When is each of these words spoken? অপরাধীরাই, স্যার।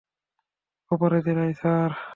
অপরাধীরাই, 0.91 1.51
স্যার। 1.53 1.91